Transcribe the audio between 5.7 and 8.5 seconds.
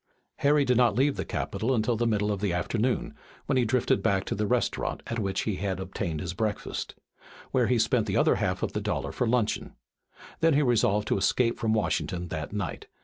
obtained his breakfast, where he spent the other